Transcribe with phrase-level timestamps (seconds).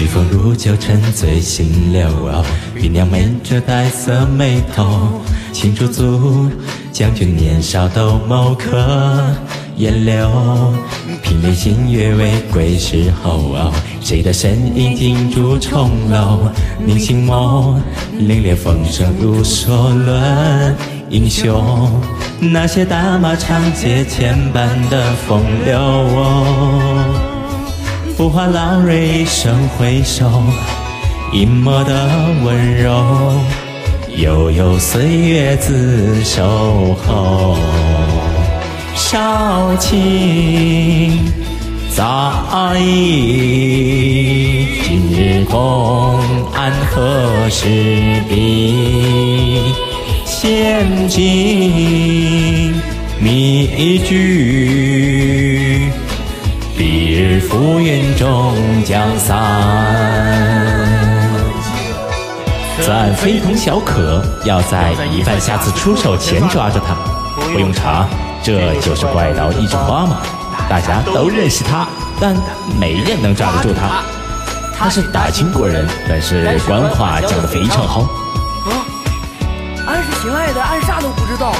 [0.00, 2.08] 曲风如酒，沉醉心流。
[2.80, 5.20] 芸娘美着黛色眉头，
[5.52, 6.48] 青竹足，
[6.90, 9.22] 将军年少斗谋客。
[9.76, 10.72] 烟柳，
[11.22, 13.70] 平林新月为归时候。
[14.00, 16.48] 谁的身影停驻重楼？
[16.82, 17.76] 凝心眸，
[18.18, 20.74] 凛冽风声如梭轮
[21.10, 22.00] 英雄。
[22.40, 26.89] 那些打马长街牵绊的风流。
[28.20, 30.30] 浮华浪蕊一声回首，
[31.32, 32.06] 隐没的
[32.44, 33.02] 温柔，
[34.14, 37.56] 悠悠岁月自守候。
[38.94, 41.32] 少卿
[41.96, 42.04] 在
[42.78, 46.20] 意，今日公
[46.52, 47.64] 安何时
[48.28, 49.72] 比？
[50.26, 52.74] 千金
[53.18, 55.90] 密句。
[57.50, 59.36] 浮云终将散。
[62.80, 66.94] 此案非同小可，要在疑犯下次出手前抓住他。
[67.52, 68.06] 不用查，
[68.40, 70.18] 这就是怪盗一枝花嘛。
[70.68, 71.88] 大家都认识他，
[72.20, 72.36] 但
[72.78, 74.04] 没人能抓得住他。
[74.78, 78.02] 他是大清国人，但是官话讲得非常好。
[78.02, 78.86] 啊，
[79.88, 81.52] 俺是亲爱的，俺啥都不知道。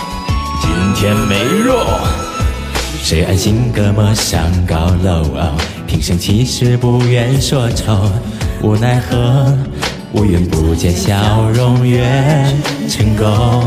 [0.63, 1.85] 今天没肉。
[3.03, 5.25] 谁安心隔膜上高楼？
[5.91, 8.13] 平生其实不愿说愁，
[8.63, 9.59] 无奈何，
[10.13, 12.57] 无缘不见笑容愿
[12.89, 13.65] 成垢。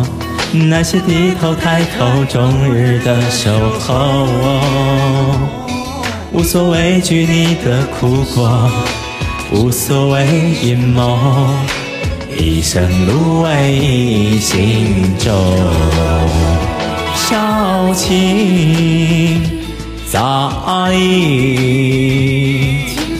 [0.53, 4.25] 那些低头抬头终日的守候，
[6.31, 8.71] 无所畏惧你的苦果，
[9.51, 10.25] 无所谓
[10.63, 11.19] 阴谋，
[12.39, 15.29] 一生芦苇行舟。
[17.15, 19.41] 少卿
[20.09, 20.19] 在
[20.93, 22.02] 意，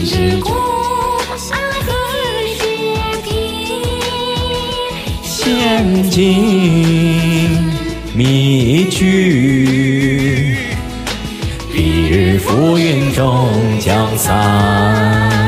[0.05, 0.49] 是故
[1.37, 1.93] 乡的
[2.57, 2.61] 雪
[3.23, 3.31] 景
[5.23, 7.71] 仙境
[8.13, 10.57] 迷局
[11.73, 13.47] 一日浮云终
[13.79, 15.42] 将散